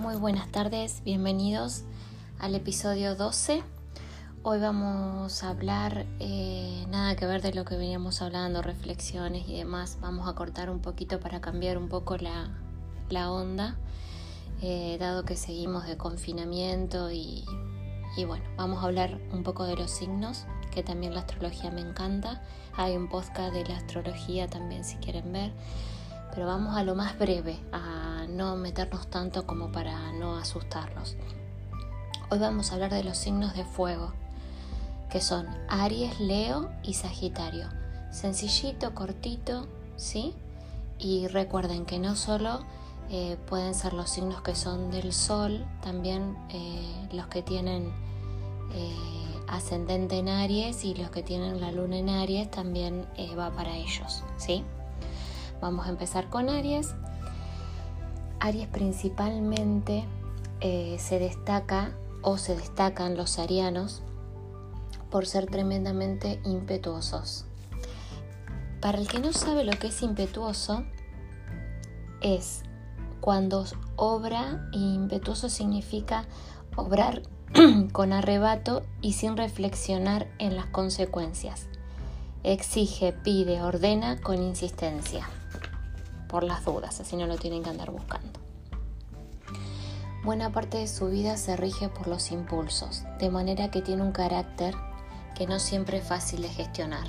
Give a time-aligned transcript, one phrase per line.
[0.00, 1.84] Muy buenas tardes, bienvenidos
[2.38, 3.62] al episodio 12.
[4.44, 9.58] Hoy vamos a hablar eh, nada que ver de lo que veníamos hablando, reflexiones y
[9.58, 9.98] demás.
[10.00, 13.76] Vamos a cortar un poquito para cambiar un poco la, onda,
[14.62, 17.44] eh, dado que seguimos de confinamiento y,
[18.16, 20.46] y bueno, vamos a hablar un poco de los signos,
[20.78, 22.40] que también la astrología me encanta.
[22.76, 25.50] Hay un podcast de la astrología también si quieren ver,
[26.32, 31.16] pero vamos a lo más breve, a no meternos tanto como para no asustarnos.
[32.30, 34.12] Hoy vamos a hablar de los signos de fuego
[35.10, 37.66] que son Aries, Leo y Sagitario.
[38.12, 39.66] Sencillito, cortito,
[39.96, 40.32] ¿sí?
[41.00, 42.60] Y recuerden que no solo
[43.10, 47.92] eh, pueden ser los signos que son del Sol, también eh, los que tienen
[48.74, 49.17] eh,
[49.48, 53.06] ascendente en Aries y los que tienen la luna en Aries también
[53.38, 54.64] va para ellos, ¿sí?
[55.60, 56.94] Vamos a empezar con Aries.
[58.40, 60.04] Aries principalmente
[60.60, 64.02] se destaca o se destacan los arianos
[65.10, 67.44] por ser tremendamente impetuosos.
[68.80, 70.84] Para el que no sabe lo que es impetuoso,
[72.20, 72.62] es
[73.20, 73.64] cuando
[73.96, 76.26] obra, y impetuoso significa
[76.78, 77.22] obrar
[77.92, 81.66] con arrebato y sin reflexionar en las consecuencias.
[82.44, 85.28] Exige, pide, ordena con insistencia,
[86.28, 88.38] por las dudas, así no lo tienen que andar buscando.
[90.24, 94.12] Buena parte de su vida se rige por los impulsos, de manera que tiene un
[94.12, 94.74] carácter
[95.34, 97.06] que no siempre es fácil de gestionar.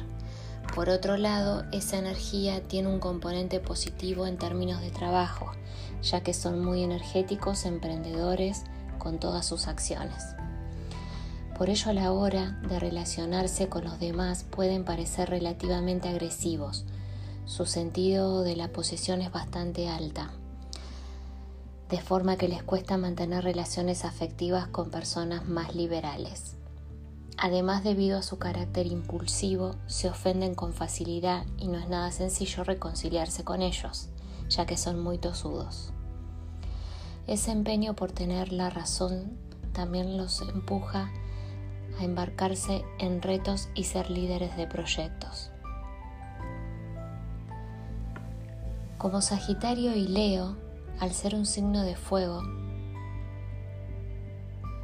[0.73, 5.51] Por otro lado, esa energía tiene un componente positivo en términos de trabajo,
[6.01, 8.63] ya que son muy energéticos, emprendedores
[8.99, 10.35] con todas sus acciones.
[11.57, 16.85] Por ello a la hora de relacionarse con los demás pueden parecer relativamente agresivos.
[17.45, 20.31] Su sentido de la posesión es bastante alta,
[21.89, 26.55] de forma que les cuesta mantener relaciones afectivas con personas más liberales.
[27.37, 32.63] Además, debido a su carácter impulsivo, se ofenden con facilidad y no es nada sencillo
[32.63, 34.09] reconciliarse con ellos,
[34.49, 35.93] ya que son muy tosudos.
[37.29, 39.37] Ese empeño por tener la razón
[39.71, 41.11] también los empuja
[41.99, 45.51] a embarcarse en retos y ser líderes de proyectos.
[48.97, 50.57] Como Sagitario y Leo,
[50.99, 52.41] al ser un signo de fuego,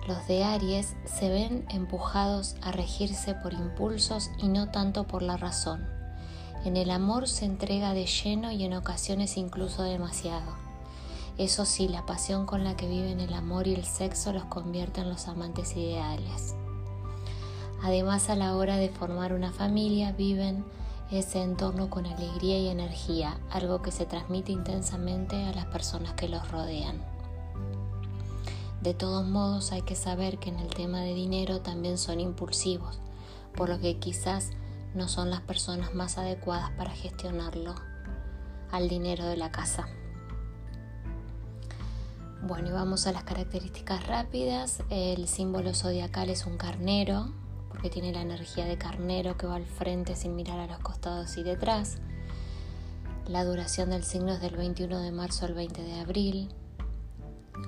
[0.07, 5.35] los de Aries se ven empujados a regirse por impulsos y no tanto por la
[5.35, 5.89] razón.
[6.63, 10.64] En el amor se entrega de lleno y en ocasiones incluso demasiado.
[11.37, 15.01] Eso sí, la pasión con la que viven el amor y el sexo los convierte
[15.01, 16.55] en los amantes ideales.
[17.83, 20.63] Además, a la hora de formar una familia viven
[21.11, 26.29] ese entorno con alegría y energía, algo que se transmite intensamente a las personas que
[26.29, 27.03] los rodean.
[28.81, 32.99] De todos modos hay que saber que en el tema de dinero también son impulsivos,
[33.55, 34.51] por lo que quizás
[34.93, 37.75] no son las personas más adecuadas para gestionarlo
[38.71, 39.87] al dinero de la casa.
[42.47, 44.83] Bueno, y vamos a las características rápidas.
[44.91, 47.31] El símbolo zodiacal es un carnero,
[47.69, 51.37] porque tiene la energía de carnero que va al frente sin mirar a los costados
[51.37, 51.97] y detrás.
[53.25, 56.49] La duración del signo es del 21 de marzo al 20 de abril.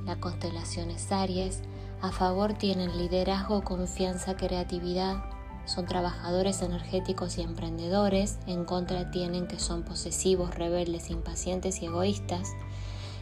[0.05, 1.63] La constelación es Aries.
[2.03, 5.23] A favor tienen liderazgo, confianza, creatividad.
[5.65, 8.37] Son trabajadores energéticos y emprendedores.
[8.45, 12.51] En contra tienen que son posesivos, rebeldes, impacientes y egoístas.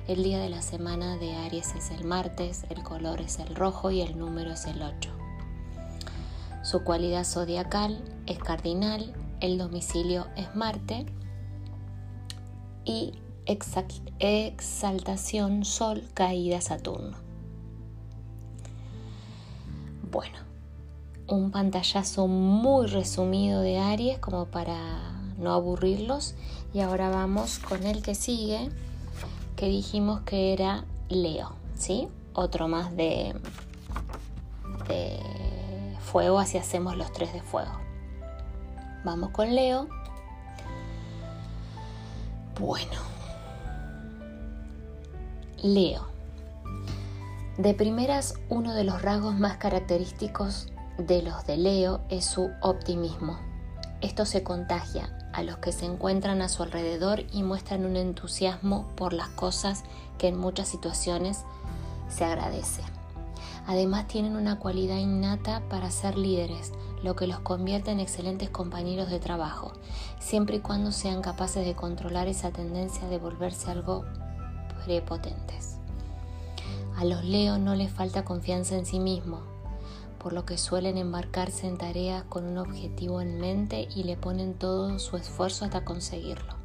[0.07, 3.89] El día de la semana de Aries es el martes, el color es el rojo
[3.89, 5.09] y el número es el 8.
[6.61, 11.07] Su cualidad zodiacal es cardinal, el domicilio es Marte
[12.83, 13.13] y
[13.47, 17.17] exaltación Sol, caída Saturno.
[20.11, 20.37] Bueno,
[21.27, 24.77] un pantallazo muy resumido de Aries como para
[25.39, 26.35] no aburrirlos.
[26.75, 28.69] Y ahora vamos con el que sigue,
[29.55, 32.07] que dijimos que era Leo, ¿sí?
[32.33, 33.33] Otro más de,
[34.87, 35.19] de
[35.99, 37.71] fuego, así hacemos los tres de fuego.
[39.03, 39.87] Vamos con Leo.
[42.59, 42.99] Bueno,
[45.61, 46.07] Leo.
[47.57, 53.39] De primeras, uno de los rasgos más característicos de los de Leo es su optimismo.
[54.01, 58.87] Esto se contagia a los que se encuentran a su alrededor y muestran un entusiasmo
[58.95, 59.83] por las cosas
[60.17, 61.43] que en muchas situaciones
[62.07, 62.81] se agradece.
[63.67, 66.71] Además tienen una cualidad innata para ser líderes,
[67.03, 69.73] lo que los convierte en excelentes compañeros de trabajo,
[70.19, 74.05] siempre y cuando sean capaces de controlar esa tendencia de volverse algo
[74.85, 75.75] prepotentes.
[76.95, 79.41] A los Leo no les falta confianza en sí mismo,
[80.25, 84.55] por lo que suelen embarcarse en tareas con un objetivo en mente y le ponen
[84.55, 86.55] todo su esfuerzo hasta conseguirlo.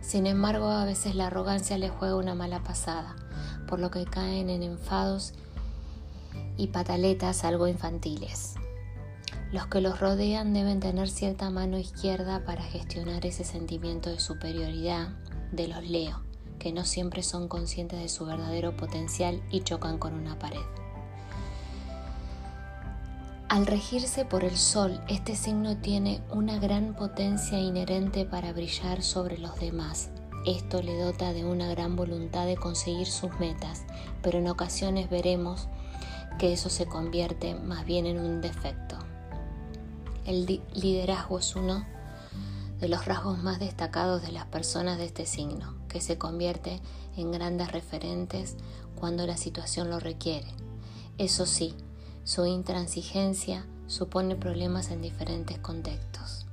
[0.00, 3.14] Sin embargo, a veces la arrogancia les juega una mala pasada,
[3.68, 5.34] por lo que caen en enfados
[6.56, 8.54] y pataletas algo infantiles.
[9.52, 15.10] Los que los rodean deben tener cierta mano izquierda para gestionar ese sentimiento de superioridad
[15.52, 16.22] de los Leo,
[16.58, 20.81] que no siempre son conscientes de su verdadero potencial y chocan con una pared.
[23.52, 29.36] Al regirse por el Sol, este signo tiene una gran potencia inherente para brillar sobre
[29.36, 30.08] los demás.
[30.46, 33.84] Esto le dota de una gran voluntad de conseguir sus metas,
[34.22, 35.68] pero en ocasiones veremos
[36.38, 38.96] que eso se convierte más bien en un defecto.
[40.24, 41.84] El liderazgo es uno
[42.80, 46.80] de los rasgos más destacados de las personas de este signo, que se convierte
[47.18, 48.56] en grandes referentes
[48.94, 50.48] cuando la situación lo requiere.
[51.18, 51.74] Eso sí,
[52.24, 56.46] su intransigencia supone problemas en diferentes contextos,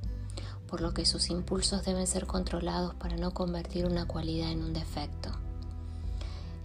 [0.67, 4.73] por lo que sus impulsos deben ser controlados para no convertir una cualidad en un
[4.73, 5.29] defecto.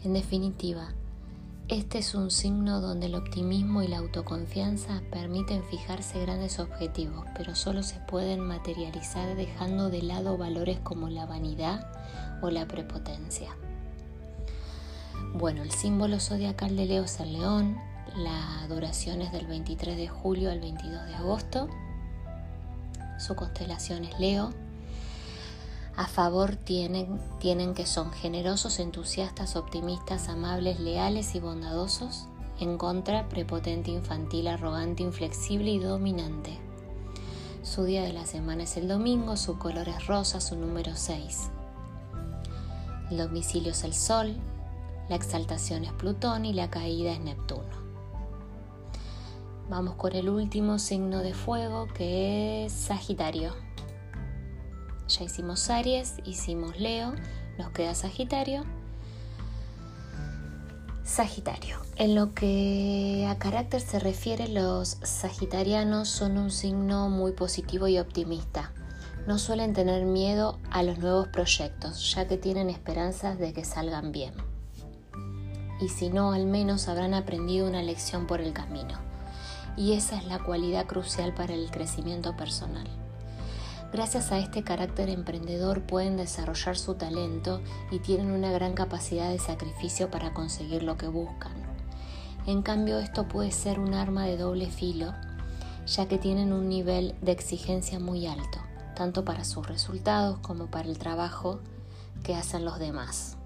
[0.05, 0.95] En definitiva,
[1.69, 7.55] este es un signo donde el optimismo y la autoconfianza permiten fijarse grandes objetivos, pero
[7.55, 11.91] solo se pueden materializar dejando de lado valores como la vanidad
[12.43, 13.57] o la prepotencia.
[15.35, 17.79] Bueno, el símbolo zodiacal de Leo es el león,
[18.17, 21.69] la duración es del 23 de julio al 22 de agosto,
[23.19, 24.53] su constelación es Leo,
[25.97, 32.27] a favor tienen, que son generosos, entusiastas, optimistas, amables, leales y bondadosos.
[32.59, 36.59] En contra, prepotente, infantil, arrogante, inflexible y dominante.
[37.63, 41.51] Su día de la semana es el domingo, su color es rosa, su número 6.
[43.11, 44.37] El domicilio es el Sol,
[45.09, 47.84] la exaltación es Plutón y la caída es Neptuno.
[49.69, 53.55] Vamos con el último signo de fuego que es Sagitario.
[55.09, 57.15] Ya hicimos Aries, hicimos Leo,
[57.57, 58.65] nos queda Sagitario.
[61.03, 61.79] Sagitario.
[61.97, 67.99] En lo que a carácter se refiere, los sagitarianos son un signo muy positivo y
[67.99, 68.73] optimista.
[69.27, 74.13] No suelen tener miedo a los nuevos proyectos, ya que tienen esperanzas de que salgan
[74.13, 74.35] bien.
[75.81, 79.14] Y si no, al menos habrán aprendido una lección por el camino.
[79.77, 82.89] Y esa es la cualidad crucial para el crecimiento personal.
[83.93, 87.61] Gracias a este carácter emprendedor pueden desarrollar su talento
[87.93, 91.53] y tienen una gran capacidad de sacrificio para conseguir lo que buscan.
[92.47, 95.15] En cambio, esto puede ser un arma de doble filo,
[95.87, 98.59] ya que tienen un nivel de exigencia muy alto,
[98.97, 101.61] tanto para sus resultados como para el trabajo
[102.25, 103.37] que hacen los demás.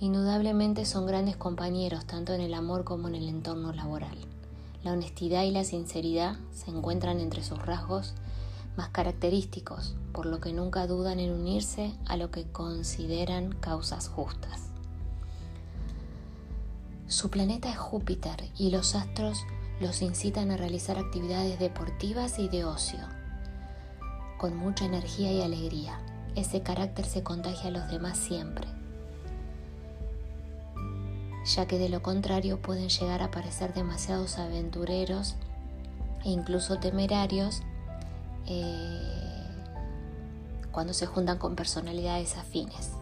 [0.00, 4.18] Indudablemente son grandes compañeros tanto en el amor como en el entorno laboral.
[4.86, 8.14] La honestidad y la sinceridad se encuentran entre sus rasgos
[8.76, 14.70] más característicos, por lo que nunca dudan en unirse a lo que consideran causas justas.
[17.08, 19.38] Su planeta es Júpiter y los astros
[19.80, 23.00] los incitan a realizar actividades deportivas y de ocio,
[24.38, 25.98] con mucha energía y alegría.
[26.36, 28.68] Ese carácter se contagia a los demás siempre,
[31.46, 35.36] ya que de lo contrario pueden llegar a parecer demasiados aventureros
[36.24, 37.62] e incluso temerarios
[38.46, 39.16] eh,
[40.72, 42.92] cuando se juntan con personalidades afines.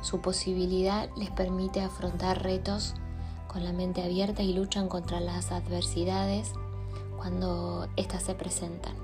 [0.00, 2.94] Su posibilidad les permite afrontar retos
[3.48, 6.52] con la mente abierta y luchan contra las adversidades
[7.16, 8.94] cuando éstas se presentan.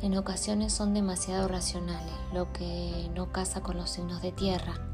[0.00, 4.87] En ocasiones son demasiado racionales, lo que no casa con los signos de tierra,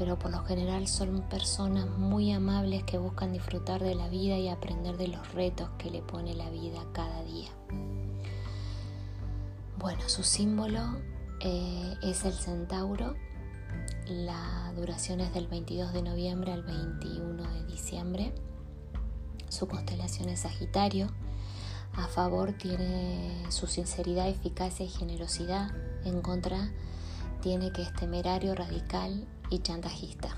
[0.00, 4.48] pero por lo general son personas muy amables que buscan disfrutar de la vida y
[4.48, 7.50] aprender de los retos que le pone la vida cada día.
[9.76, 10.80] Bueno, su símbolo
[11.40, 13.14] eh, es el centauro.
[14.06, 18.32] La duración es del 22 de noviembre al 21 de diciembre.
[19.50, 21.08] Su constelación es Sagitario.
[21.92, 25.72] A favor tiene su sinceridad, eficacia y generosidad.
[26.06, 26.72] En contra
[27.42, 30.36] tiene que es temerario, radical y chantajista.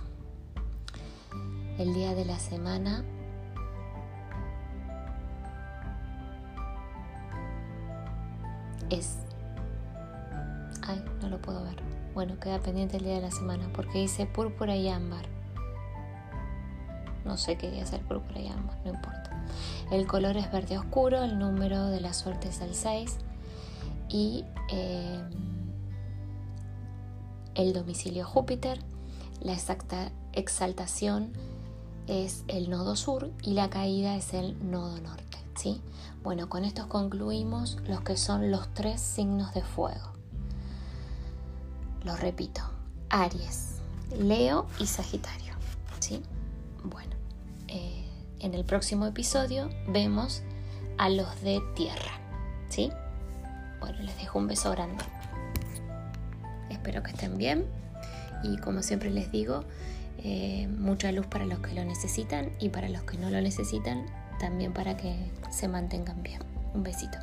[1.78, 3.04] El día de la semana
[8.90, 9.16] es
[10.86, 11.76] Ay, no lo puedo ver.
[12.14, 15.26] Bueno, queda pendiente el día de la semana porque dice púrpura y ámbar.
[17.24, 19.44] No sé qué día es el púrpura y ámbar, no importa.
[19.90, 23.18] El color es verde oscuro, el número de la suerte es el 6
[24.08, 25.20] y eh,
[27.54, 28.82] el domicilio Júpiter,
[29.44, 31.32] la exacta exaltación
[32.06, 35.38] es el nodo sur y la caída es el nodo norte.
[35.56, 35.80] ¿sí?
[36.22, 40.12] Bueno, con esto concluimos los que son los tres signos de fuego.
[42.04, 42.62] Los repito,
[43.10, 43.80] Aries,
[44.16, 45.54] Leo y Sagitario.
[46.00, 46.22] ¿sí?
[46.84, 47.14] Bueno,
[47.68, 48.04] eh,
[48.40, 50.42] en el próximo episodio vemos
[50.98, 52.20] a los de tierra.
[52.68, 52.90] ¿sí?
[53.80, 55.04] Bueno, les dejo un beso grande.
[56.70, 57.81] Espero que estén bien
[58.42, 59.64] y como siempre les digo,
[60.18, 64.06] eh, mucha luz para los que lo necesitan y para los que no lo necesitan,
[64.38, 65.14] también para que
[65.50, 66.40] se mantengan bien.
[66.74, 67.18] Un besito.